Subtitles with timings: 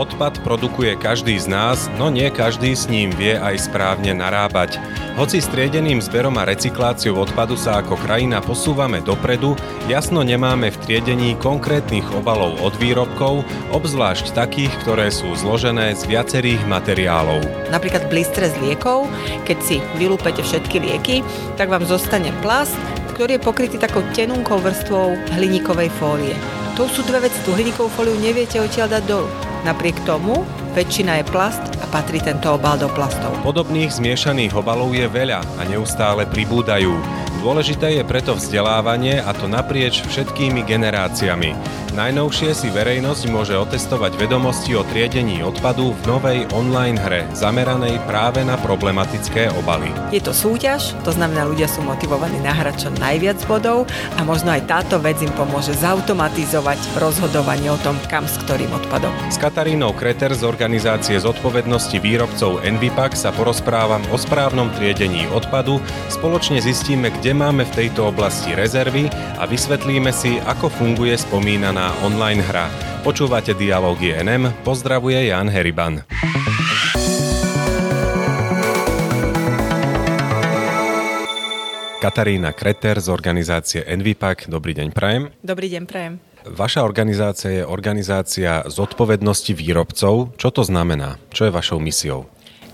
[0.00, 4.80] Odpad produkuje každý z nás, no nie každý s ním vie aj správne narábať.
[5.20, 9.60] Hoci striedeným zberom a recykláciou odpadu sa ako krajina posúvame dopredu,
[9.92, 13.44] jasno nemáme v triedení konkrétnych obalov od výrobkov,
[13.76, 17.44] obzvlášť takých, ktoré sú zložené z viacerých materiálov.
[17.68, 19.04] Napríklad blistre z liekov,
[19.44, 21.20] keď si vylúpete všetky lieky,
[21.60, 22.72] tak vám zostane plast,
[23.12, 26.32] ktorý je pokrytý takou tenunkou vrstvou hliníkovej fólie.
[26.80, 29.49] To sú dve veci, tú hliníkovú fóliu neviete odtiaľ dať dolu.
[29.60, 33.36] Napriek tomu väčšina je plast a patrí tento obal do plastov.
[33.44, 36.96] Podobných zmiešaných obalov je veľa a neustále pribúdajú.
[37.44, 41.52] Dôležité je preto vzdelávanie a to naprieč všetkými generáciami.
[41.90, 48.46] Najnovšie si verejnosť môže otestovať vedomosti o triedení odpadu v novej online hre, zameranej práve
[48.46, 49.90] na problematické obaly.
[50.14, 54.70] Je to súťaž, to znamená, ľudia sú motivovaní nahrať čo najviac bodov a možno aj
[54.70, 59.10] táto vec im pomôže zautomatizovať rozhodovanie o tom, kam s ktorým odpadom.
[59.26, 66.62] S Katarínou Kreter z organizácie zodpovednosti výrobcov Envipak sa porozprávam o správnom triedení odpadu, spoločne
[66.62, 69.10] zistíme, kde máme v tejto oblasti rezervy
[69.42, 72.68] a vysvetlíme si, ako funguje spomínaná online hra.
[73.00, 76.04] Počúvate Dialógy NM, pozdravuje Jan Heriban.
[82.00, 84.48] Katarína Kreter z organizácie Envipak.
[84.48, 85.32] Dobrý deň, Prajem.
[85.44, 86.14] Dobrý deň, Prajem.
[86.48, 90.32] Vaša organizácia je organizácia zodpovednosti výrobcov.
[90.40, 91.20] Čo to znamená?
[91.28, 92.24] Čo je vašou misiou?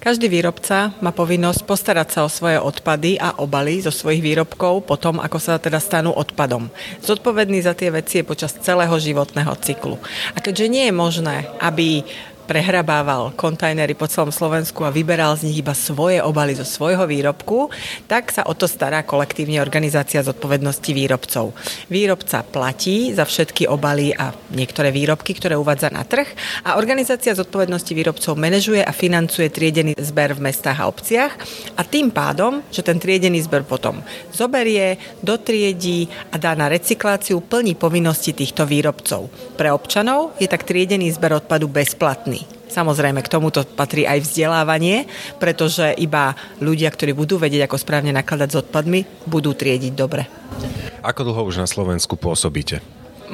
[0.06, 5.18] Každý výrobca má povinnosť postarať sa o svoje odpady a obaly zo svojich výrobkov potom,
[5.18, 6.70] ako sa teda stanú odpadom.
[7.02, 9.98] Zodpovedný za tie veci je počas celého životného cyklu.
[10.30, 12.06] A keďže nie je možné, aby
[12.46, 17.68] prehrabával kontajnery po celom Slovensku a vyberal z nich iba svoje obaly zo svojho výrobku,
[18.06, 21.52] tak sa o to stará kolektívne organizácia zodpovednosti výrobcov.
[21.90, 26.30] Výrobca platí za všetky obaly a niektoré výrobky, ktoré uvádza na trh
[26.62, 31.34] a organizácia zodpovednosti výrobcov manažuje a financuje triedený zber v mestách a obciach
[31.74, 33.98] a tým pádom, že ten triedený zber potom
[34.30, 39.32] zoberie, dotriedí a dá na recykláciu, plní povinnosti týchto výrobcov.
[39.56, 42.35] Pre občanov je tak triedený zber odpadu bezplatný.
[42.66, 45.06] Samozrejme, k tomuto patrí aj vzdelávanie,
[45.38, 50.26] pretože iba ľudia, ktorí budú vedieť, ako správne nakladať s odpadmi, budú triediť dobre.
[51.06, 52.82] Ako dlho už na Slovensku pôsobíte?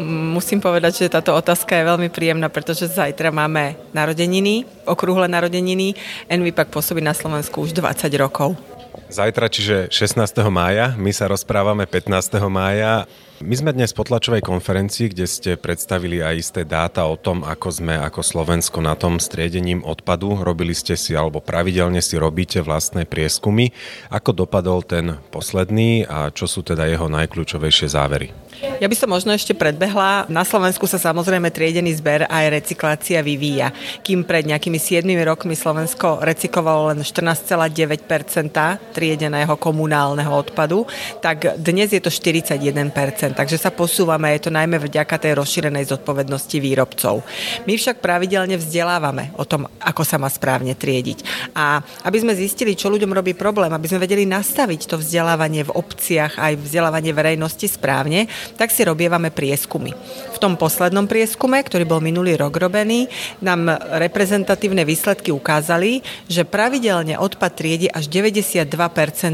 [0.00, 5.92] Musím povedať, že táto otázka je veľmi príjemná, pretože zajtra máme narodeniny, okrúhle narodeniny.
[6.32, 8.56] Envipak pôsobí na Slovensku už 20 rokov.
[8.92, 10.20] Zajtra, čiže 16.
[10.52, 12.36] mája, my sa rozprávame 15.
[12.52, 13.08] mája.
[13.42, 17.68] My sme dnes po tlačovej konferencii, kde ste predstavili aj isté dáta o tom, ako
[17.72, 20.38] sme ako Slovensko na tom striedením odpadu.
[20.44, 23.72] Robili ste si, alebo pravidelne si robíte vlastné prieskumy.
[24.12, 28.41] Ako dopadol ten posledný a čo sú teda jeho najkľúčovejšie závery?
[28.60, 30.26] Ja by som možno ešte predbehla.
[30.28, 33.72] Na Slovensku sa samozrejme triedený zber aj recyklácia vyvíja.
[34.04, 40.86] Kým pred nejakými 7 rokmi Slovensko recyklovalo len 14,9% triedeného komunálneho odpadu,
[41.24, 46.56] tak dnes je to 41% takže sa posúvame, je to najmä vďaka tej rozšírenej zodpovednosti
[46.62, 47.26] výrobcov.
[47.66, 51.50] My však pravidelne vzdelávame o tom, ako sa má správne triediť.
[51.56, 55.74] A aby sme zistili, čo ľuďom robí problém, aby sme vedeli nastaviť to vzdelávanie v
[55.74, 59.92] obciach, aj vzdelávanie verejnosti správne, tak si robievame prieskumy.
[60.32, 63.06] V tom poslednom prieskume, ktorý bol minulý rok robený,
[63.44, 63.70] nám
[64.00, 68.66] reprezentatívne výsledky ukázali, že pravidelne odpad triedi až 92%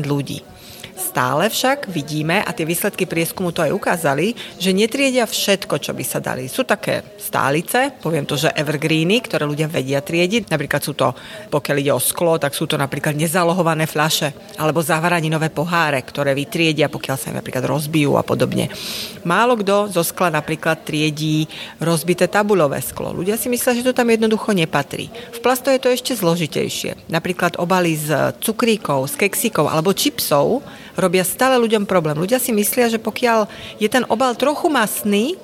[0.04, 0.57] ľudí.
[0.98, 6.02] Stále však vidíme, a tie výsledky prieskumu to aj ukázali, že netriedia všetko, čo by
[6.02, 6.50] sa dali.
[6.50, 10.50] Sú také stálice, poviem to, že evergreeny, ktoré ľudia vedia triediť.
[10.50, 11.14] Napríklad sú to,
[11.54, 16.90] pokiaľ ide o sklo, tak sú to napríklad nezalohované fľaše alebo zavaraninové poháre, ktoré vytriedia,
[16.90, 18.66] pokiaľ sa im napríklad rozbijú a podobne.
[19.22, 21.46] Málo kto zo skla napríklad triedí
[21.78, 23.14] rozbité tabulové sklo.
[23.14, 25.14] Ľudia si myslia, že to tam jednoducho nepatrí.
[25.30, 27.06] V plasto je to ešte zložitejšie.
[27.06, 30.66] Napríklad obaly z cukríkov, z keksíkov alebo čipsov
[30.98, 32.18] robia stále ľuďom problém.
[32.18, 33.46] Ľudia si myslia, že pokiaľ
[33.78, 35.38] je ten obal trochu masný,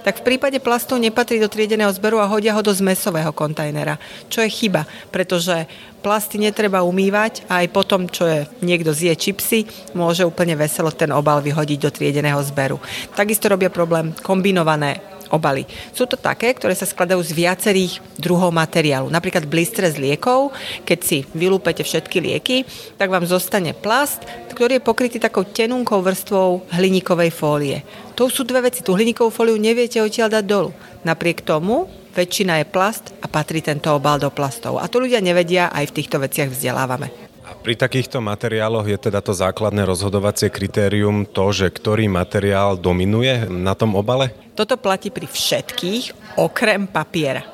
[0.00, 4.00] tak v prípade plastov nepatrí do triedeného zberu a hodia ho do zmesového kontajnera.
[4.32, 5.68] Čo je chyba, pretože
[6.00, 11.12] plasty netreba umývať a aj potom, čo je niekto zje čipsy, môže úplne veselo ten
[11.12, 12.80] obal vyhodiť do triedeného zberu.
[13.12, 15.64] Takisto robia problém kombinované obaly.
[15.94, 19.08] Sú to také, ktoré sa skladajú z viacerých druhov materiálu.
[19.08, 20.52] Napríklad blistre z liekov,
[20.84, 22.56] keď si vylúpete všetky lieky,
[22.98, 27.78] tak vám zostane plast, ktorý je pokrytý takou tenunkou vrstvou hliníkovej fólie.
[28.18, 28.84] To sú dve veci.
[28.84, 30.70] Tú hliníkovú fóliu neviete odtiaľ dať dolu.
[31.06, 34.76] Napriek tomu väčšina je plast a patrí tento obal do plastov.
[34.82, 37.29] A to ľudia nevedia, aj v týchto veciach vzdelávame.
[37.60, 43.76] Pri takýchto materiáloch je teda to základné rozhodovacie kritérium to, že ktorý materiál dominuje na
[43.76, 44.32] tom obale?
[44.56, 47.44] Toto platí pri všetkých, okrem papiera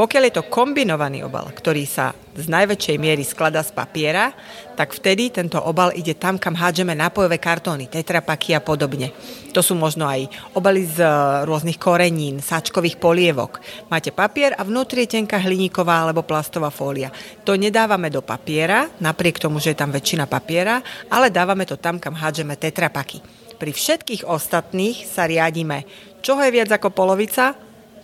[0.00, 4.30] Pokiaľ je to kombinovaný obal, ktorý sa z najväčšej miery skladá z papiera,
[4.78, 9.10] tak vtedy tento obal ide tam, kam hádžeme nápojové kartóny, tetrapaky a podobne.
[9.50, 11.10] To sú možno aj obaly z e,
[11.44, 13.58] rôznych korenín, sáčkových polievok.
[13.90, 17.10] Máte papier a vnútri je tenká hliníková alebo plastová fólia.
[17.42, 20.78] To nedávame do papiera, napriek tomu, že je tam väčšina papiera,
[21.10, 23.18] ale dávame to tam, kam hádžeme tetrapaky.
[23.58, 25.84] Pri všetkých ostatných sa riadíme.
[26.24, 27.52] Čoho je viac ako polovica?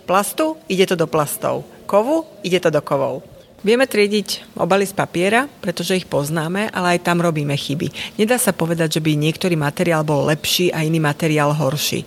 [0.04, 0.60] Plastu?
[0.68, 1.64] Ide to do plastov.
[1.88, 2.26] Kovu?
[2.44, 3.35] Ide to do kovov.
[3.66, 8.14] Vieme triediť obaly z papiera, pretože ich poznáme, ale aj tam robíme chyby.
[8.14, 12.06] Nedá sa povedať, že by niektorý materiál bol lepší a iný materiál horší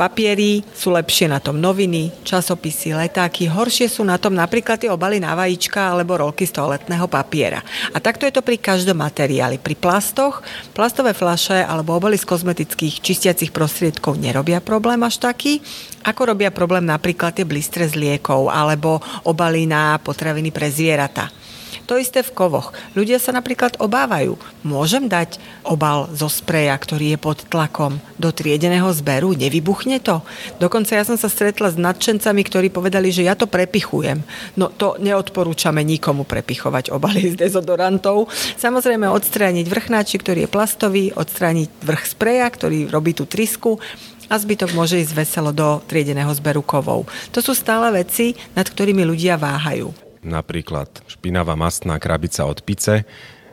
[0.00, 5.20] papieri sú lepšie na tom noviny, časopisy, letáky, horšie sú na tom napríklad tie obaly
[5.20, 7.60] na vajíčka alebo rolky z toaletného papiera.
[7.92, 9.60] A takto je to pri každom materiáli.
[9.60, 10.40] Pri plastoch,
[10.72, 15.60] plastové flaše alebo obaly z kozmetických čistiacich prostriedkov nerobia problém až taký,
[16.00, 21.28] ako robia problém napríklad tie blistre z liekov alebo obaly na potraviny pre zvieratá.
[21.90, 22.70] To isté v kovoch.
[22.94, 24.38] Ľudia sa napríklad obávajú.
[24.62, 29.34] Môžem dať obal zo spreja, ktorý je pod tlakom do triedeného zberu?
[29.34, 30.22] Nevybuchne to?
[30.62, 34.22] Dokonca ja som sa stretla s nadšencami, ktorí povedali, že ja to prepichujem.
[34.54, 38.30] No to neodporúčame nikomu prepichovať obaly z dezodorantov.
[38.54, 43.82] Samozrejme odstrániť vrchnáči, ktorý je plastový, odstrániť vrch spreja, ktorý robí tú trisku
[44.30, 47.10] a zbytok môže ísť veselo do triedeného zberu kovov.
[47.34, 53.04] To sú stále veci, nad ktorými ľudia váhajú napríklad špinavá mastná krabica od pice,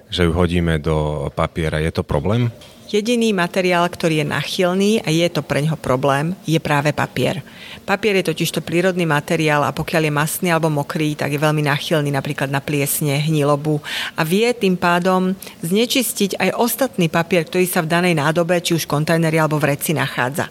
[0.08, 2.52] že ju hodíme do papiera, je to problém?
[2.88, 7.44] Jediný materiál, ktorý je nachylný a je to pre ňoho problém, je práve papier.
[7.84, 11.68] Papier je totiž to prírodný materiál a pokiaľ je masný alebo mokrý, tak je veľmi
[11.68, 13.84] nachylný napríklad na pliesne, hnilobu
[14.16, 15.36] a vie tým pádom
[15.68, 19.92] znečistiť aj ostatný papier, ktorý sa v danej nádobe, či už kontajneri alebo v reci
[19.92, 20.48] nachádza.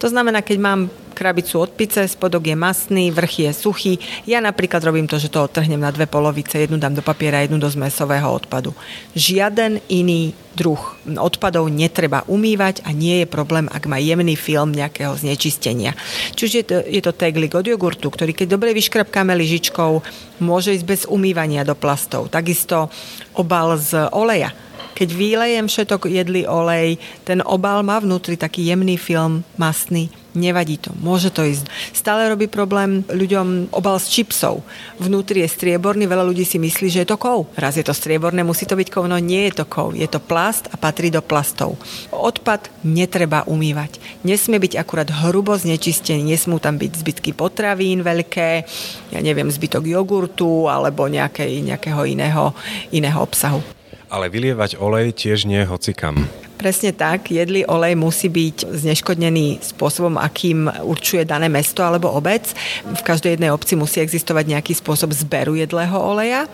[0.00, 0.80] To znamená, keď mám
[1.12, 3.94] krabicu od pice, spodok je masný, vrch je suchý.
[4.24, 7.60] Ja napríklad robím to, že to odtrhnem na dve polovice, jednu dám do papiera, jednu
[7.60, 8.72] do zmesového odpadu.
[9.12, 10.80] Žiaden iný druh
[11.20, 15.92] odpadov netreba umývať a nie je problém, ak má jemný film nejakého znečistenia.
[16.32, 20.00] Čiže je to, je to teglik od jogurtu, ktorý keď dobre vyškrapkáme lyžičkou,
[20.40, 22.32] môže ísť bez umývania do plastov.
[22.32, 22.88] Takisto
[23.36, 24.56] obal z oleja
[24.94, 30.94] keď vylejem všetok jedlý olej, ten obal má vnútri taký jemný film, masný, nevadí to,
[30.98, 31.66] môže to ísť.
[31.90, 34.62] Stále robí problém ľuďom obal s čipsov.
[35.02, 37.50] Vnútri je strieborný, veľa ľudí si myslí, že je to kov.
[37.58, 40.22] Raz je to strieborné, musí to byť kov, no nie je to kov, je to
[40.22, 41.74] plast a patrí do plastov.
[42.14, 43.98] Odpad netreba umývať.
[44.22, 48.50] Nesmie byť akurát hrubo znečistený, nesmú tam byť zbytky potravín veľké,
[49.10, 52.54] ja neviem, zbytok jogurtu alebo nejakej, nejakého iného,
[52.94, 53.79] iného obsahu.
[54.10, 56.26] Ale vylievať olej tiež nie hocikam.
[56.60, 62.52] Presne tak, jedlý olej musí byť zneškodnený spôsobom, akým určuje dané mesto alebo obec.
[62.84, 66.44] V každej jednej obci musí existovať nejaký spôsob zberu jedlého oleja.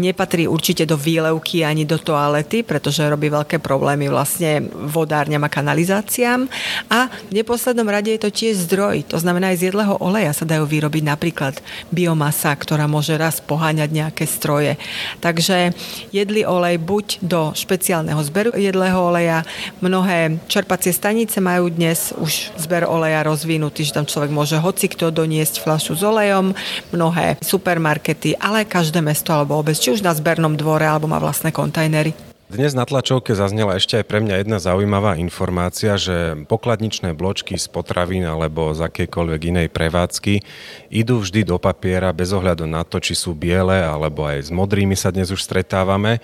[0.00, 6.48] Nepatrí určite do výlevky ani do toalety, pretože robí veľké problémy vlastne vodárňam a kanalizáciám.
[6.88, 9.12] A v neposlednom rade je to tiež zdroj.
[9.12, 11.60] To znamená, aj z jedlého oleja sa dajú vyrobiť napríklad
[11.92, 14.80] biomasa, ktorá môže raz poháňať nejaké stroje.
[15.20, 15.76] Takže
[16.16, 19.44] jedlý olej buď do špeciálneho zberu jedlého oleja,
[19.80, 25.14] Mnohé čerpacie stanice majú dnes už zber oleja rozvinutý, že tam človek môže hoci kto
[25.14, 26.52] doniesť fľašu s olejom.
[26.90, 31.54] Mnohé supermarkety, ale každé mesto alebo obec, či už na zbernom dvore alebo má vlastné
[31.54, 32.30] kontajnery.
[32.50, 37.70] Dnes na tlačovke zaznela ešte aj pre mňa jedna zaujímavá informácia, že pokladničné bločky z
[37.70, 40.42] potravín alebo z akejkoľvek inej prevádzky
[40.90, 44.98] idú vždy do papiera bez ohľadu na to, či sú biele alebo aj s modrými
[44.98, 46.18] sa dnes už stretávame.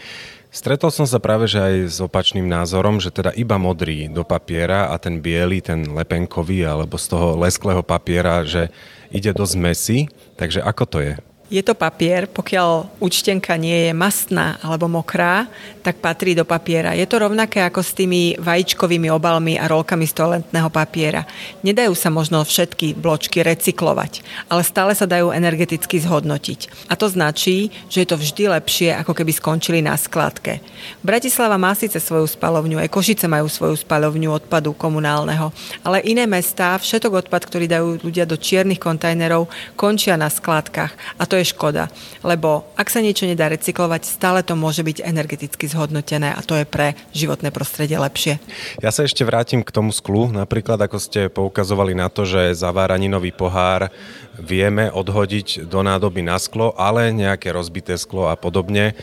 [0.57, 4.89] Stretol som sa práve že aj s opačným názorom, že teda iba modrý do papiera
[4.89, 8.73] a ten biely, ten lepenkový alebo z toho lesklého papiera, že
[9.13, 10.09] ide do zmesi.
[10.41, 11.13] Takže ako to je?
[11.47, 15.47] Je to papier, pokiaľ účtenka nie je mastná alebo mokrá,
[15.87, 16.99] tak patrí do papiera.
[16.99, 21.23] Je to rovnaké ako s tými vajíčkovými obalmi a rolkami z toaletného papiera.
[21.63, 26.91] Nedajú sa možno všetky bločky recyklovať, ale stále sa dajú energeticky zhodnotiť.
[26.91, 30.59] A to značí, že je to vždy lepšie, ako keby skončili na skladke.
[31.07, 35.55] Bratislava má síce svoju spalovňu, aj Košice majú svoju spalovňu odpadu komunálneho,
[35.87, 39.47] ale iné mestá všetok odpad, ktorý dajú ľudia do čiernych kontajnerov,
[39.79, 40.91] končia na skladkách.
[41.15, 41.93] A to je škoda,
[42.25, 46.67] lebo ak sa niečo nedá recyklovať, stále to môže byť energeticky zhodnotené a to je
[46.67, 48.41] pre životné prostredie lepšie.
[48.81, 50.29] Ja sa ešte vrátim k tomu sklu.
[50.33, 53.93] Napríklad, ako ste poukazovali na to, že zaváraninový pohár
[54.37, 58.97] vieme odhodiť do nádoby na sklo, ale nejaké rozbité sklo a podobne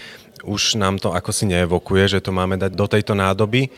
[0.44, 3.72] už nám to ako si neevokuje, že to máme dať do tejto nádoby.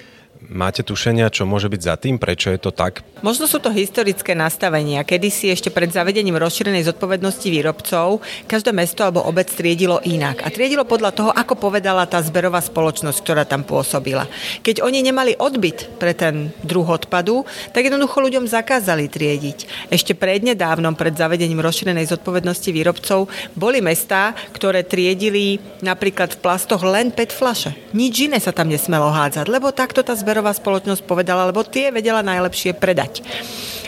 [0.46, 2.22] Máte tušenia, čo môže byť za tým?
[2.22, 3.02] Prečo je to tak?
[3.26, 5.02] Možno sú to historické nastavenia.
[5.02, 10.46] Kedy si ešte pred zavedením rozšírenej zodpovednosti výrobcov každé mesto alebo obec triedilo inak.
[10.46, 14.30] A triedilo podľa toho, ako povedala tá zberová spoločnosť, ktorá tam pôsobila.
[14.62, 17.42] Keď oni nemali odbyt pre ten druh odpadu,
[17.74, 19.90] tak jednoducho ľuďom zakázali triediť.
[19.90, 23.26] Ešte prednedávnom, pred zavedením rozšírenej zodpovednosti výrobcov,
[23.58, 27.74] boli mestá, ktoré triedili napríklad v plastoch len PET flaše.
[27.98, 31.96] Nič iné sa tam nesmelo hádzať, lebo takto tá zberová zberová spoločnosť povedala, lebo tie
[31.96, 33.24] vedela najlepšie predať.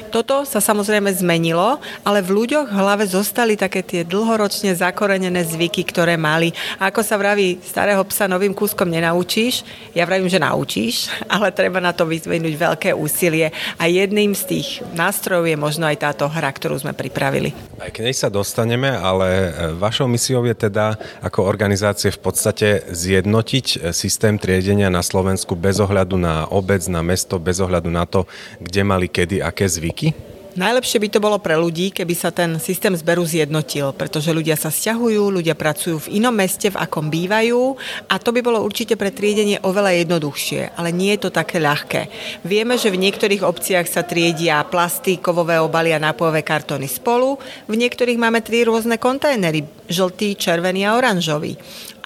[0.08, 5.84] Toto sa samozrejme zmenilo, ale v ľuďoch v hlave zostali také tie dlhoročne zakorenené zvyky,
[5.84, 6.56] ktoré mali.
[6.80, 9.68] A ako sa vraví, starého psa novým kúskom nenaučíš.
[9.92, 13.52] Ja vravím, že naučíš, ale treba na to vyzvinúť veľké úsilie.
[13.76, 17.52] A jedným z tých nástrojov je možno aj táto hra, ktorú sme pripravili.
[17.78, 22.68] Aj k nej sa dostaneme, ale e, vašou misiou je teda ako organizácie v podstate
[22.90, 28.08] zjednotiť e, systém triedenia na Slovensku bez ohľadu na obec, na mesto, bez ohľadu na
[28.08, 28.24] to,
[28.64, 30.37] kde mali kedy aké zvyky zvyky?
[30.58, 34.74] Najlepšie by to bolo pre ľudí, keby sa ten systém zberu zjednotil, pretože ľudia sa
[34.74, 37.78] stiahujú, ľudia pracujú v inom meste, v akom bývajú
[38.10, 42.10] a to by bolo určite pre triedenie oveľa jednoduchšie, ale nie je to také ľahké.
[42.42, 47.38] Vieme, že v niektorých obciach sa triedia plasty, kovové obaly a nápojové kartóny spolu,
[47.70, 49.62] v niektorých máme tri rôzne kontajnery,
[49.94, 51.54] žltý, červený a oranžový.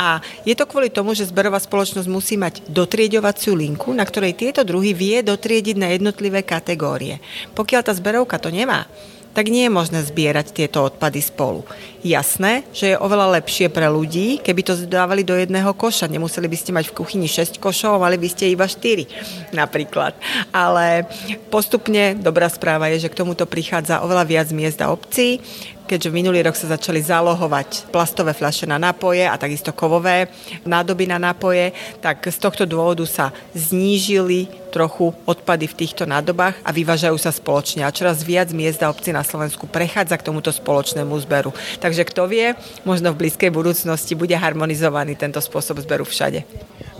[0.01, 4.65] A je to kvôli tomu, že zberová spoločnosť musí mať dotrieďovaciu linku, na ktorej tieto
[4.65, 7.21] druhy vie dotriediť na jednotlivé kategórie.
[7.53, 8.89] Pokiaľ tá zberovka to nemá,
[9.31, 11.63] tak nie je možné zbierať tieto odpady spolu.
[12.01, 16.09] Jasné, že je oveľa lepšie pre ľudí, keby to dávali do jedného koša.
[16.09, 20.17] Nemuseli by ste mať v kuchyni 6 košov, mali by ste iba 4 napríklad.
[20.49, 21.05] Ale
[21.53, 25.45] postupne dobrá správa je, že k tomuto prichádza oveľa viac miest a obcí,
[25.91, 30.31] keďže minulý rok sa začali zálohovať plastové fľaše na nápoje a takisto kovové
[30.63, 36.71] nádoby na nápoje, tak z tohto dôvodu sa znížili trochu odpady v týchto nádobách a
[36.71, 37.83] vyvážajú sa spoločne.
[37.83, 41.51] A čoraz viac miest a obcí na Slovensku prechádza k tomuto spoločnému zberu.
[41.91, 42.55] Takže kto vie,
[42.87, 46.47] možno v blízkej budúcnosti bude harmonizovaný tento spôsob zberu všade.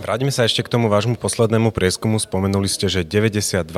[0.02, 2.18] Vráťme sa ešte k tomu vášmu poslednému prieskumu.
[2.18, 3.70] Spomenuli ste, že 92%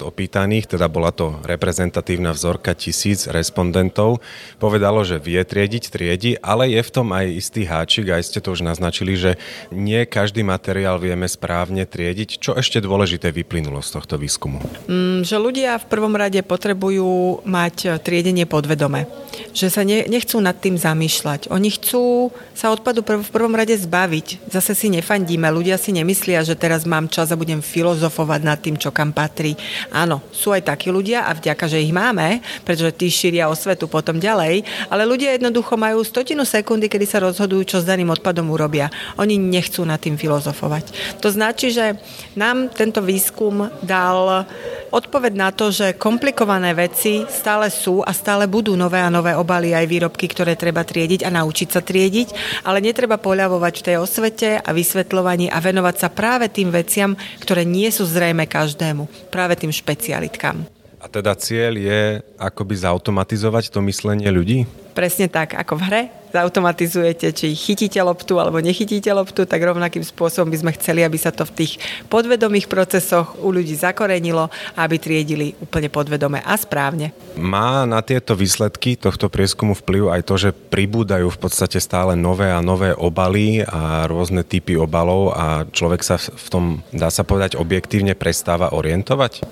[0.00, 4.24] opýtaných, teda bola to reprezentatívna vzorka tisíc respondentov,
[4.56, 8.56] povedalo, že vie triediť, triedi, ale je v tom aj istý háčik, aj ste to
[8.56, 9.36] už naznačili, že
[9.68, 12.40] nie každý materiál vieme správne triediť.
[12.40, 14.64] Čo ešte dôležité vyplynulo z tohto výskumu?
[14.88, 19.04] Mm, že ľudia v prvom rade potrebujú mať triedenie podvedome.
[19.52, 21.52] Že sa ne, nechcú nad tým zamýšľať.
[21.52, 24.48] Oni chcú sa odpadu prv, v prvom rade zbaviť.
[24.48, 28.78] Zase si nefandíme ľudia si nemyslia, že teraz mám čas a budem filozofovať nad tým,
[28.78, 29.58] čo kam patrí.
[29.90, 34.22] Áno, sú aj takí ľudia a vďaka, že ich máme, pretože tí šíria osvetu potom
[34.22, 38.86] ďalej, ale ľudia jednoducho majú stotinu sekundy, kedy sa rozhodujú, čo s daným odpadom urobia.
[39.18, 41.18] Oni nechcú nad tým filozofovať.
[41.18, 41.98] To značí, že
[42.38, 44.46] nám tento výskum dal
[44.94, 49.74] odpoveď na to, že komplikované veci stále sú a stále budú nové a nové obaly
[49.74, 52.28] aj výrobky, ktoré treba triediť a naučiť sa triediť,
[52.64, 57.66] ale netreba poľavovať v tej osvete a vysvetľovaní a venovať sa práve tým veciam, ktoré
[57.66, 60.77] nie sú zrejme každému, práve tým špecialitkám.
[60.98, 62.00] A teda cieľ je
[62.42, 64.66] akoby zautomatizovať to myslenie ľudí?
[64.98, 66.02] Presne tak, ako v hre
[66.34, 71.32] zautomatizujete, či chytíte loptu alebo nechytíte loptu, tak rovnakým spôsobom by sme chceli, aby sa
[71.32, 71.72] to v tých
[72.12, 77.14] podvedomých procesoch u ľudí zakorenilo a aby triedili úplne podvedome a správne.
[77.38, 82.50] Má na tieto výsledky tohto prieskumu vplyv aj to, že pribúdajú v podstate stále nové
[82.50, 87.56] a nové obaly a rôzne typy obalov a človek sa v tom, dá sa povedať,
[87.56, 89.46] objektívne prestáva orientovať?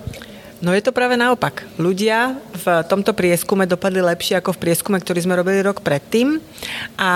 [0.57, 1.69] No je to práve naopak.
[1.77, 2.33] Ľudia
[2.65, 6.41] v tomto prieskume dopadli lepšie ako v prieskume, ktorý sme robili rok predtým.
[6.97, 7.11] A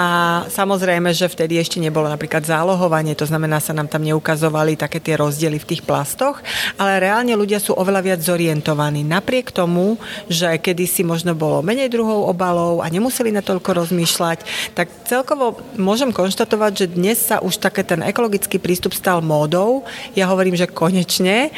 [0.46, 5.18] samozrejme, že vtedy ešte nebolo napríklad zálohovanie, to znamená, sa nám tam neukazovali také tie
[5.18, 6.38] rozdiely v tých plastoch,
[6.78, 9.02] ale reálne ľudia sú oveľa viac zorientovaní.
[9.02, 9.98] Napriek tomu,
[10.30, 14.46] že kedysi možno bolo menej druhov obalov a nemuseli na toľko rozmýšľať,
[14.78, 19.82] tak celkovo môžem konštatovať, že dnes sa už také ten ekologický prístup stal módou.
[20.14, 21.50] Ja hovorím, že konečne.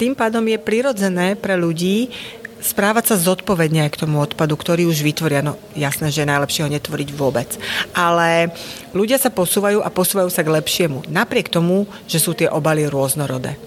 [0.00, 2.08] Tým pádom je prirodzené pre ľudí
[2.64, 5.44] správať sa zodpovedne aj k tomu odpadu, ktorý už vytvoria.
[5.44, 7.60] No jasné, že je najlepšie ho netvoriť vôbec.
[7.92, 8.48] Ale
[8.96, 11.04] ľudia sa posúvajú a posúvajú sa k lepšiemu.
[11.12, 13.60] Napriek tomu, že sú tie obaly rôznorodé.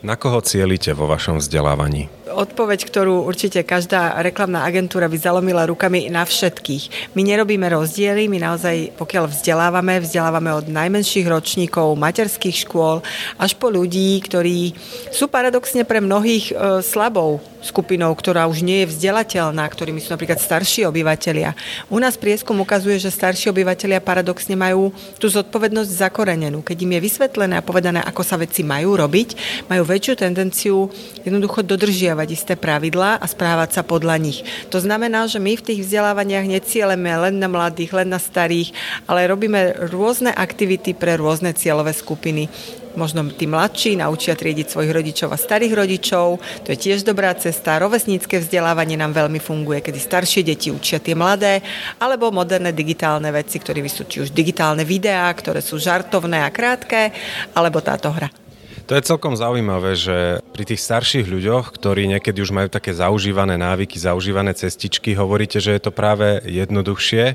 [0.00, 2.08] Na koho cielite vo vašom vzdelávaní?
[2.26, 7.14] Odpoveď, ktorú určite každá reklamná agentúra by zalomila rukami na všetkých.
[7.14, 13.02] My nerobíme rozdiely, my naozaj, pokiaľ vzdelávame, vzdelávame od najmenších ročníkov materských škôl
[13.38, 14.74] až po ľudí, ktorí
[15.14, 20.38] sú paradoxne pre mnohých e, slabou skupinou, ktorá už nie je vzdelateľná, ktorými sú napríklad
[20.38, 21.58] starší obyvateľia.
[21.90, 26.62] U nás prieskum ukazuje, že starší obyvateľia paradoxne majú tú zodpovednosť zakorenenú.
[26.62, 29.28] Keď im je vysvetlené a povedané, ako sa veci majú robiť,
[29.66, 30.86] majú väčšiu tendenciu
[31.26, 34.40] jednoducho dodržiavať isté pravidlá a správať sa podľa nich.
[34.72, 38.72] To znamená, že my v tých vzdelávaniach necieleme len na mladých, len na starých,
[39.04, 42.48] ale robíme rôzne aktivity pre rôzne cieľové skupiny
[42.96, 46.40] možno tí mladší naučia triediť svojich rodičov a starých rodičov.
[46.64, 47.76] To je tiež dobrá cesta.
[47.78, 51.60] Rovesnícke vzdelávanie nám veľmi funguje, kedy staršie deti učia tie mladé,
[52.00, 57.12] alebo moderné digitálne veci, ktoré sú či už digitálne videá, ktoré sú žartovné a krátke,
[57.52, 58.45] alebo táto hra.
[58.86, 63.58] To je celkom zaujímavé, že pri tých starších ľuďoch, ktorí niekedy už majú také zaužívané
[63.58, 67.34] návyky, zaužívané cestičky, hovoríte, že je to práve jednoduchšie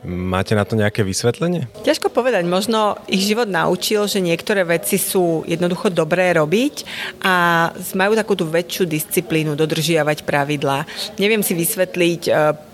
[0.00, 1.68] Máte na to nejaké vysvetlenie?
[1.84, 2.48] Ťažko povedať.
[2.48, 6.88] Možno ich život naučil, že niektoré veci sú jednoducho dobré robiť
[7.20, 10.88] a majú takú tú väčšiu disciplínu dodržiavať pravidlá.
[11.20, 12.30] Neviem si vysvetliť, e,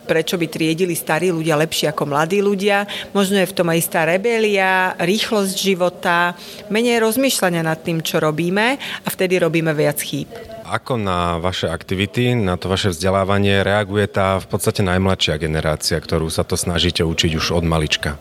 [0.06, 2.86] prečo by triedili starí ľudia lepšie ako mladí ľudia.
[3.10, 6.38] Možno je v tom aj istá rebelia, rýchlosť života,
[6.70, 10.55] menej rozmýšľania nad tým, čo robíme a vtedy robíme viac chýb.
[10.66, 16.26] Ako na vaše aktivity, na to vaše vzdelávanie reaguje tá v podstate najmladšia generácia, ktorú
[16.26, 18.18] sa to snažíte učiť už od malička?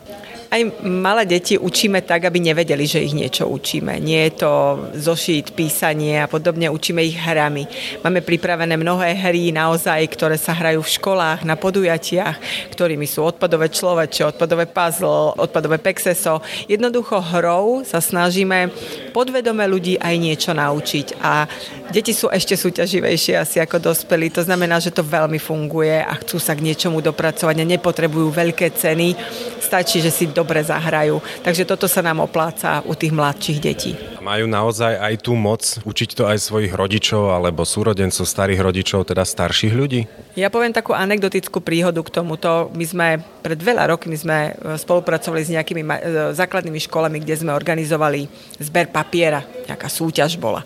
[0.56, 4.00] Aj malé deti učíme tak, aby nevedeli, že ich niečo učíme.
[4.00, 4.52] Nie je to
[4.96, 7.68] zošít, písanie a podobne, učíme ich hrami.
[8.00, 13.68] Máme pripravené mnohé hry naozaj, ktoré sa hrajú v školách, na podujatiach, ktorými sú odpadové
[13.68, 16.40] človeče, odpadové puzzle, odpadové pexeso.
[16.72, 18.72] Jednoducho hrou sa snažíme
[19.12, 21.48] podvedome ľudí aj niečo naučiť a
[21.92, 24.32] deti sú ešte súťaživejšie asi ako dospelí.
[24.32, 28.72] To znamená, že to veľmi funguje a chcú sa k niečomu dopracovať a nepotrebujú veľké
[28.72, 29.16] ceny.
[29.60, 31.18] Stačí, že si do dobre zahrajú.
[31.42, 33.98] Takže toto sa nám opláca u tých mladších detí.
[34.22, 39.26] Majú naozaj aj tú moc učiť to aj svojich rodičov alebo súrodencov, starých rodičov, teda
[39.26, 40.06] starších ľudí?
[40.38, 42.70] Ja poviem takú anekdotickú príhodu k tomuto.
[42.78, 43.08] My sme
[43.42, 45.90] pred veľa rokmi sme e, spolupracovali s nejakými e,
[46.38, 48.30] základnými školami, kde sme organizovali
[48.62, 49.42] zber papiera.
[49.66, 50.62] Nejaká súťaž bola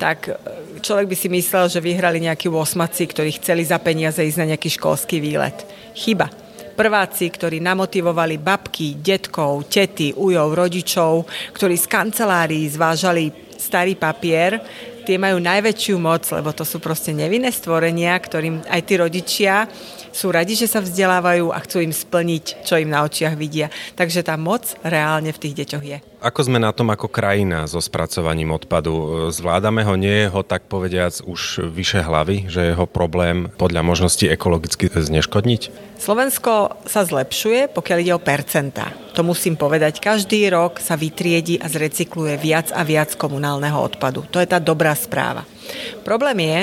[0.00, 0.34] tak e,
[0.80, 4.72] človek by si myslel, že vyhrali nejakí osmaci, ktorí chceli za peniaze ísť na nejaký
[4.80, 5.60] školský výlet.
[5.92, 6.32] Chyba
[6.80, 13.28] prváci, ktorí namotivovali babky, detkov, tety, ujov, rodičov, ktorí z kancelárií zvážali
[13.60, 14.64] starý papier,
[15.04, 19.68] tie majú najväčšiu moc, lebo to sú proste nevinné stvorenia, ktorým aj tí rodičia
[20.10, 23.68] sú radi, že sa vzdelávajú a chcú im splniť, čo im na očiach vidia.
[23.94, 25.98] Takže tá moc reálne v tých deťoch je.
[26.24, 29.28] Ako sme na tom ako krajina so spracovaním odpadu?
[29.28, 33.84] Zvládame ho, nie je ho tak povediac už vyše hlavy, že je ho problém podľa
[33.84, 35.89] možnosti ekologicky zneškodniť?
[36.00, 38.88] Slovensko sa zlepšuje, pokiaľ ide o percentá.
[39.12, 40.00] To musím povedať.
[40.00, 44.24] Každý rok sa vytriedi a zrecykluje viac a viac komunálneho odpadu.
[44.32, 45.44] To je tá dobrá správa.
[46.02, 46.60] Problém je,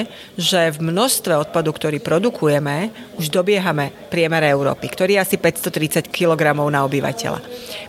[0.52, 6.58] že v množstve odpadu, ktorý produkujeme, už dobiehame priemer Európy, ktorý je asi 530 kg
[6.67, 7.39] na obyvateľa.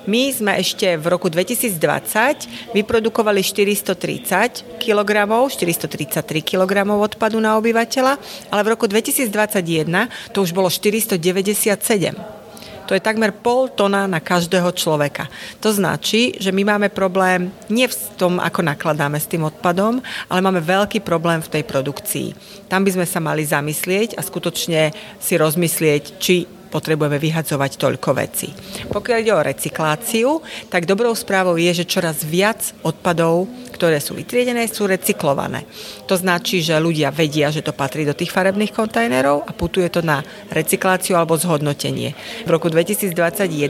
[0.06, 5.10] My sme ešte v roku 2020 vyprodukovali 430 kg,
[5.50, 8.14] 433 kg odpadu na obyvateľa,
[8.54, 10.70] ale v roku 2021 to už bolo
[11.42, 12.38] 497
[12.88, 15.28] to je takmer pol tona na každého človeka.
[15.60, 20.00] To značí, že my máme problém nie v tom, ako nakladáme s tým odpadom,
[20.32, 22.28] ale máme veľký problém v tej produkcii.
[22.64, 28.48] Tam by sme sa mali zamyslieť a skutočne si rozmyslieť, či potrebujeme vyhadzovať toľko vecí.
[28.88, 30.40] Pokiaľ ide o recykláciu,
[30.72, 33.48] tak dobrou správou je, že čoraz viac odpadov,
[33.78, 35.62] ktoré sú vytriedené, sú recyklované.
[36.10, 40.02] To značí, že ľudia vedia, že to patrí do tých farebných kontajnerov a putuje to
[40.02, 42.18] na recykláciu alebo zhodnotenie.
[42.42, 43.14] V roku 2021,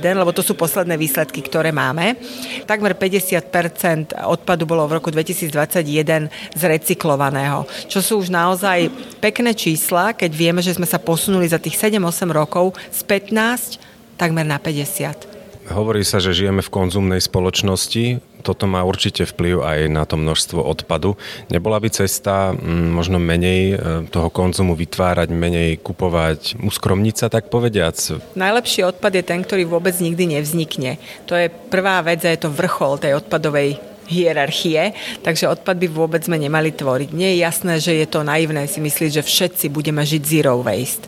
[0.01, 2.17] lebo to sú posledné výsledky, ktoré máme,
[2.65, 8.89] takmer 50% odpadu bolo v roku 2021 zrecyklovaného, čo sú už naozaj
[9.21, 14.43] pekné čísla, keď vieme, že sme sa posunuli za tých 7-8 rokov z 15 takmer
[14.43, 15.38] na 50.
[15.69, 18.25] Hovorí sa, že žijeme v konzumnej spoločnosti.
[18.41, 21.21] Toto má určite vplyv aj na to množstvo odpadu.
[21.53, 23.77] Nebola by cesta mm, možno menej e,
[24.09, 27.99] toho konzumu vytvárať, menej kupovať, uskromniť sa tak povediac?
[28.39, 30.97] Najlepší odpad je ten, ktorý vôbec nikdy nevznikne.
[31.29, 36.25] To je prvá vec a je to vrchol tej odpadovej hierarchie, takže odpad by vôbec
[36.25, 37.13] sme nemali tvoriť.
[37.13, 41.05] Nie je jasné, že je to naivné si myslieť, že všetci budeme žiť zero waste.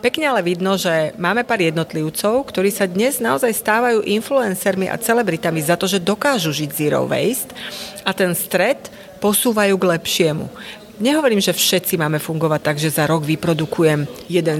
[0.00, 5.60] Pekne ale vidno, že máme pár jednotlivcov, ktorí sa dnes naozaj stávajú influencermi a celebritami
[5.60, 7.52] za to, že dokážu žiť zero waste
[8.02, 8.80] a ten stred
[9.20, 10.46] posúvajú k lepšiemu
[10.98, 14.58] Nehovorím, že všetci máme fungovať tak, že za rok vyprodukujem jeden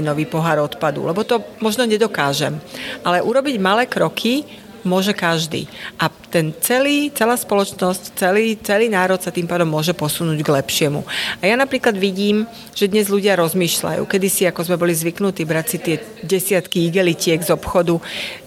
[0.00, 2.56] nový pohár odpadu, lebo to možno nedokážem.
[3.04, 4.48] Ale urobiť malé kroky
[4.84, 5.66] môže každý.
[5.98, 11.00] A ten celý, celá spoločnosť, celý, celý národ sa tým pádom môže posunúť k lepšiemu.
[11.40, 12.44] A ja napríklad vidím,
[12.76, 14.04] že dnes ľudia rozmýšľajú.
[14.04, 17.98] Kedy si, ako sme boli zvyknutí, brať si tie desiatky igelitiek z obchodu,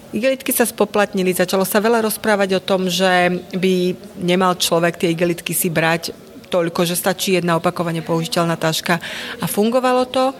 [0.07, 3.91] Igelitky sa spoplatnili, začalo sa veľa rozprávať o tom, že by
[4.23, 6.15] nemal človek tie igelitky si brať
[6.47, 9.03] toľko, že stačí jedna opakovane použiteľná taška
[9.37, 10.31] a fungovalo to.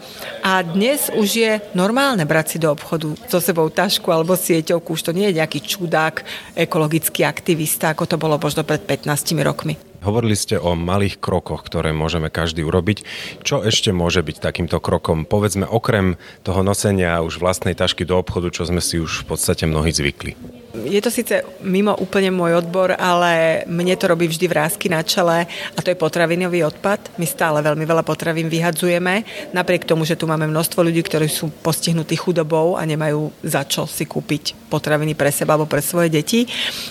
[0.42, 5.12] A dnes už je normálne brať si do obchodu so sebou tašku alebo sieťovku, už
[5.12, 6.24] to nie je nejaký čudák,
[6.56, 9.76] ekologický aktivista, ako to bolo možno pred 15 rokmi.
[9.98, 13.02] Hovorili ste o malých krokoch, ktoré môžeme každý urobiť.
[13.42, 15.26] Čo ešte môže byť takýmto krokom?
[15.26, 16.14] Povedzme, okrem
[16.46, 20.38] toho nosenia už vlastnej tašky do obchodu, čo sme si už v podstate mnohí zvykli.
[20.68, 21.32] Je to síce
[21.64, 25.96] mimo úplne môj odbor, ale mne to robí vždy vrázky na čele a to je
[25.96, 27.16] potravinový odpad.
[27.16, 29.24] My stále veľmi veľa potravín vyhadzujeme,
[29.56, 33.88] napriek tomu, že tu máme množstvo ľudí, ktorí sú postihnutí chudobou a nemajú za čo
[33.88, 36.44] si kúpiť potraviny pre seba alebo pre svoje deti.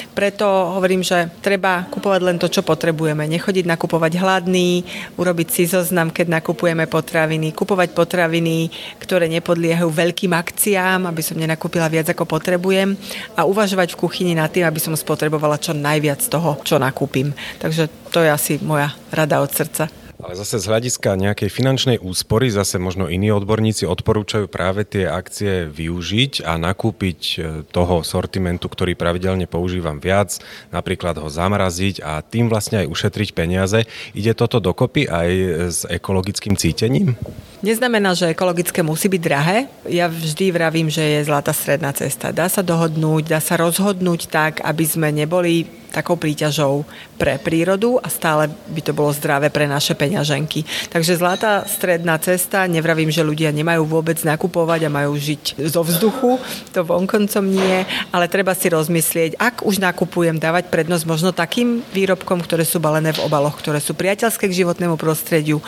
[0.10, 3.30] Preto hovorím, že treba kupovať len to, čo potrebujeme.
[3.30, 4.82] Nechodiť nakupovať hladný,
[5.22, 11.86] urobiť si zoznam, keď nakupujeme potraviny, kupovať potraviny, ktoré nepodliehajú veľkým akciám, aby som nenakúpila
[11.86, 12.98] viac ako potrebujem
[13.38, 17.36] a uvažovať uvažovať v kuchyni nad tým, aby som spotrebovala čo najviac toho, čo nakúpim.
[17.60, 20.07] Takže to je asi moja rada od srdca.
[20.18, 25.70] Ale zase z hľadiska nejakej finančnej úspory, zase možno iní odborníci odporúčajú práve tie akcie
[25.70, 27.36] využiť a nakúpiť e,
[27.70, 30.42] toho sortimentu, ktorý pravidelne používam viac,
[30.74, 33.86] napríklad ho zamraziť a tým vlastne aj ušetriť peniaze.
[34.18, 35.30] Ide toto dokopy aj
[35.70, 37.14] s ekologickým cítením?
[37.62, 39.70] Neznamená, že ekologické musí byť drahé.
[39.86, 42.34] Ja vždy vravím, že je zlatá stredná cesta.
[42.34, 46.86] Dá sa dohodnúť, dá sa rozhodnúť tak, aby sme neboli takou príťažou
[47.18, 50.64] pre prírodu a stále by to bolo zdravé pre naše peňaženky.
[50.94, 56.38] Takže zlatá stredná cesta, nevravím, že ľudia nemajú vôbec nakupovať a majú žiť zo vzduchu,
[56.72, 62.42] to vonkoncom nie, ale treba si rozmyslieť, ak už nakupujem, dávať prednosť možno takým výrobkom,
[62.46, 65.60] ktoré sú balené v obaloch, ktoré sú priateľské k životnému prostrediu,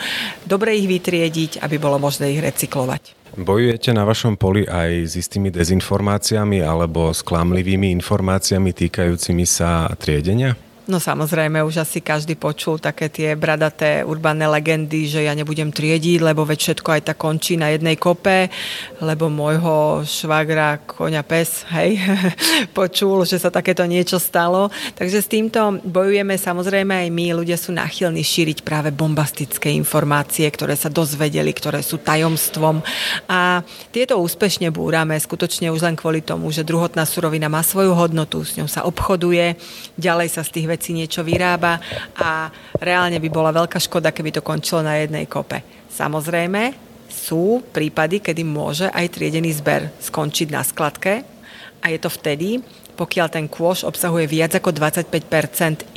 [0.46, 3.19] dobre ich vytriediť, aby bolo možné ich recyklovať.
[3.38, 10.58] Bojujete na vašom poli aj s istými dezinformáciami alebo s klamlivými informáciami týkajúcimi sa triedenia?
[10.90, 16.18] No samozrejme, už asi každý počul také tie bradaté urbané legendy, že ja nebudem triediť,
[16.18, 18.50] lebo veď všetko aj tak končí na jednej kope,
[18.98, 21.94] lebo môjho švagra koňa pes, hej,
[22.78, 24.66] počul, že sa takéto niečo stalo.
[24.98, 27.38] Takže s týmto bojujeme samozrejme aj my.
[27.38, 32.82] Ľudia sú náchylní šíriť práve bombastické informácie, ktoré sa dozvedeli, ktoré sú tajomstvom.
[33.30, 33.62] A
[33.94, 38.58] tieto úspešne búrame skutočne už len kvôli tomu, že druhotná surovina má svoju hodnotu, s
[38.58, 39.54] ňou sa obchoduje,
[39.94, 41.76] ďalej sa z tých vecí vecí niečo vyrába
[42.16, 42.48] a
[42.80, 45.60] reálne by bola veľká škoda, keby to končilo na jednej kope.
[45.92, 51.20] Samozrejme, sú prípady, kedy môže aj triedený zber skončiť na skladke
[51.84, 52.64] a je to vtedy,
[53.00, 55.08] pokiaľ ten kôš obsahuje viac ako 25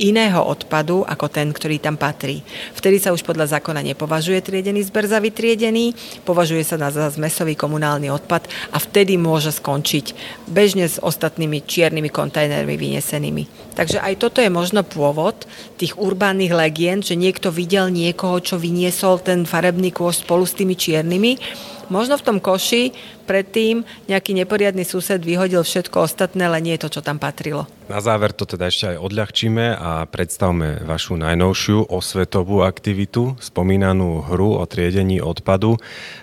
[0.00, 2.40] iného odpadu ako ten, ktorý tam patrí.
[2.72, 5.92] Vtedy sa už podľa zákona nepovažuje triedený zber za vytriedený,
[6.24, 10.16] považuje sa na za zmesový komunálny odpad a vtedy môže skončiť
[10.48, 13.76] bežne s ostatnými čiernymi kontajnermi vynesenými.
[13.76, 15.44] Takže aj toto je možno pôvod
[15.76, 20.72] tých urbánnych legend, že niekto videl niekoho, čo vyniesol ten farebný kôš spolu s tými
[20.78, 21.36] čiernymi
[21.88, 22.94] Možno v tom koši
[23.24, 27.64] predtým nejaký neporiadny sused vyhodil všetko ostatné, ale nie to, čo tam patrilo.
[27.88, 34.56] Na záver to teda ešte aj odľahčíme a predstavme vašu najnovšiu osvetovú aktivitu, spomínanú hru
[34.56, 35.76] o triedení odpadu.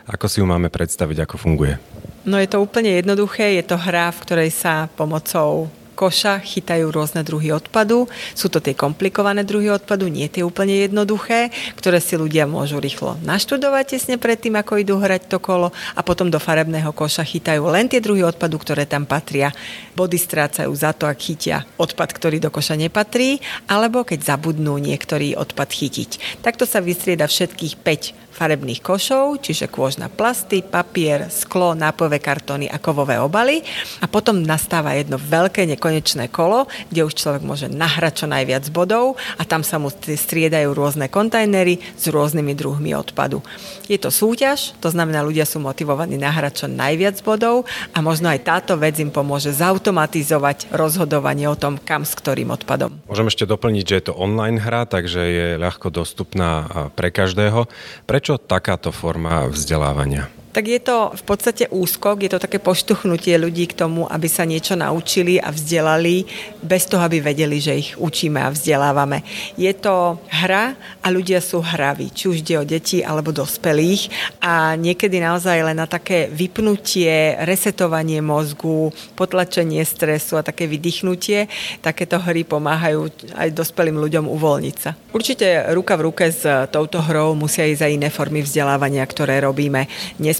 [0.10, 1.78] Ako si ju máme predstaviť, ako funguje?
[2.22, 5.70] No je to úplne jednoduché, je to hra, v ktorej sa pomocou
[6.02, 8.10] koša chytajú rôzne druhy odpadu.
[8.34, 13.22] Sú to tie komplikované druhy odpadu, nie tie úplne jednoduché, ktoré si ľudia môžu rýchlo
[13.22, 17.86] naštudovať tesne predtým, ako idú hrať to kolo a potom do farebného koša chytajú len
[17.86, 19.54] tie druhy odpadu, ktoré tam patria.
[19.94, 23.38] Body strácajú za to, ak chytia odpad, ktorý do koša nepatrí,
[23.70, 26.42] alebo keď zabudnú niektorý odpad chytiť.
[26.42, 32.66] Takto sa vystrieda všetkých 5 farebných košov, čiže kôž na plasty, papier, sklo, nápojové kartóny
[32.66, 33.62] a kovové obaly.
[34.02, 39.22] A potom nastáva jedno veľké nekonečné kolo, kde už človek môže nahrať čo najviac bodov
[39.38, 43.46] a tam sa mu striedajú rôzne kontajnery s rôznymi druhmi odpadu.
[43.86, 48.42] Je to súťaž, to znamená, ľudia sú motivovaní nahrať čo najviac bodov a možno aj
[48.42, 53.06] táto vec im pomôže zautomatizovať rozhodovanie o tom, kam s ktorým odpadom.
[53.06, 57.68] Môžem ešte doplniť, že je to online hra, takže je ľahko dostupná pre každého.
[58.08, 60.41] Prečo takáto forma vzdelávania?
[60.52, 64.44] Tak je to v podstate úskok, je to také poštuchnutie ľudí k tomu, aby sa
[64.44, 66.28] niečo naučili a vzdelali,
[66.60, 69.24] bez toho, aby vedeli, že ich učíme a vzdelávame.
[69.56, 74.12] Je to hra a ľudia sú hraví, či už ide o deti alebo dospelých
[74.44, 81.48] a niekedy naozaj len na také vypnutie, resetovanie mozgu, potlačenie stresu a také vydýchnutie,
[81.80, 83.08] takéto hry pomáhajú
[83.40, 85.00] aj dospelým ľuďom uvoľniť sa.
[85.16, 89.88] Určite ruka v ruke s touto hrou musia ísť aj iné formy vzdelávania, ktoré robíme.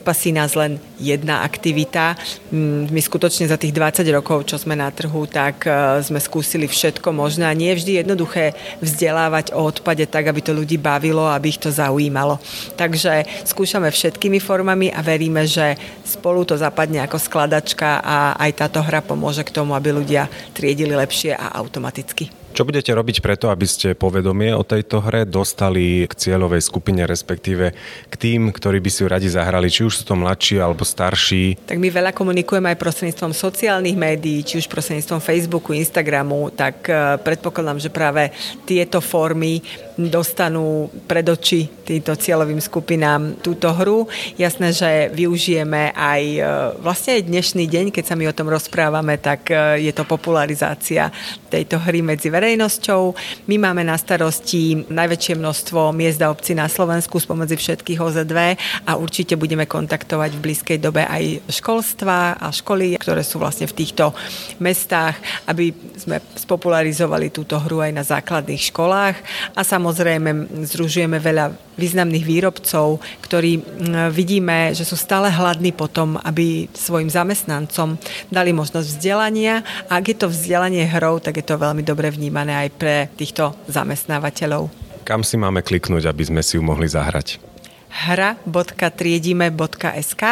[0.02, 2.18] Nespasí nás len jedna aktivita.
[2.50, 6.66] Mm, my skutočne za tých 20 rokov, čo sme na trhu, tak e, sme skúsili
[6.66, 11.30] všetko možné a nie je vždy jednoduché vzdelávať o odpade tak, aby to ľudí bavilo,
[11.30, 12.42] aby ich to zaujímalo.
[12.82, 18.82] Takže skúšame všetkými formami a veríme, že spolu to zapadne ako skladačka a aj táto
[18.82, 20.26] hra pomôže k tomu, aby ľudia
[20.58, 22.41] triedili lepšie a automaticky.
[22.52, 27.72] Čo budete robiť preto, aby ste povedomie o tejto hre dostali k cieľovej skupine, respektíve
[28.12, 31.64] k tým, ktorí by si ju radi zahrali, či už sú to mladší alebo starší?
[31.64, 37.16] Tak my veľa komunikujeme aj prostredníctvom sociálnych médií, či už prostredníctvom Facebooku, Instagramu, tak e,
[37.24, 38.36] predpokladám, že práve
[38.68, 39.64] tieto formy
[39.96, 44.12] dostanú pred oči týmto cieľovým skupinám túto hru.
[44.36, 46.42] Jasné, že využijeme aj e,
[46.84, 51.12] vlastne aj dnešný deň, keď sa my o tom rozprávame, tak e, je to popularizácia
[51.48, 53.14] tejto hry medzi verejnosťou.
[53.46, 58.58] My máme na starosti najväčšie množstvo miest a obcí na Slovensku spomedzi všetkých OZV
[58.90, 63.78] a určite budeme kontaktovať v blízkej dobe aj školstva a školy, ktoré sú vlastne v
[63.78, 64.18] týchto
[64.58, 69.22] mestách, aby sme spopularizovali túto hru aj na základných školách.
[69.54, 73.62] A samozrejme združujeme veľa významných výrobcov, ktorí
[74.10, 78.02] vidíme, že sú stále hladní potom, aby svojim zamestnancom
[78.34, 79.62] dali možnosť vzdelania.
[79.88, 83.12] A ak je to vzdelanie hrou, tak je to veľmi dobre vnímané vnímané aj pre
[83.20, 84.72] týchto zamestnávateľov.
[85.04, 87.52] Kam si máme kliknúť, aby sme si ju mohli zahrať?
[87.92, 90.24] hra.triedime.sk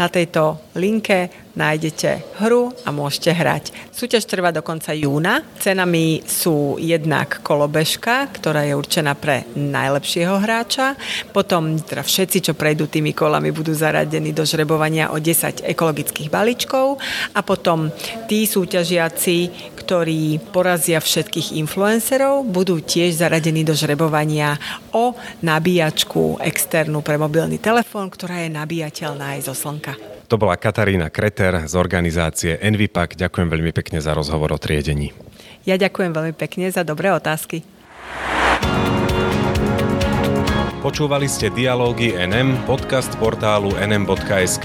[0.00, 3.64] na tejto linke nájdete hru a môžete hrať.
[3.90, 5.42] Súťaž trvá do konca júna.
[5.58, 10.94] Cenami sú jednak kolobežka, ktorá je určená pre najlepšieho hráča.
[11.34, 16.96] Potom teda všetci, čo prejdú tými kolami, budú zaradení do žrebovania o 10 ekologických balíčkov.
[17.34, 17.90] A potom
[18.30, 19.36] tí súťažiaci,
[19.74, 24.54] ktorí porazia všetkých influencerov, budú tiež zaradení do žrebovania
[24.94, 29.89] o nabíjačku externú pre mobilný telefón, ktorá je nabíjateľná aj zo slnka.
[30.30, 33.18] To bola Katarína Kreter z organizácie Envipak.
[33.18, 35.10] Ďakujem veľmi pekne za rozhovor o triedení.
[35.66, 37.66] Ja ďakujem veľmi pekne za dobré otázky.
[40.80, 44.64] Počúvali ste Dialógy NM, podcast portálu nm.sk.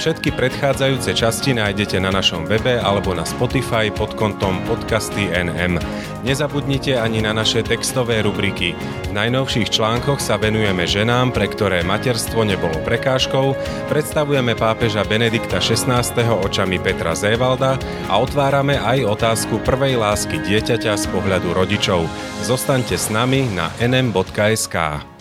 [0.00, 5.76] Všetky predchádzajúce časti nájdete na našom webe alebo na Spotify pod kontom Podcasty NM.
[6.24, 8.72] Nezabudnite ani na naše textové rubriky.
[9.06, 13.52] V najnovších článkoch sa venujeme ženám, pre ktoré materstvo nebolo prekážkou,
[13.92, 16.00] predstavujeme pápeža Benedikta XVI.
[16.32, 17.76] očami Petra Zévalda
[18.08, 22.08] a otvárame aj otázku prvej lásky dieťaťa z pohľadu rodičov.
[22.40, 25.11] Zostaňte s nami na nm.sk.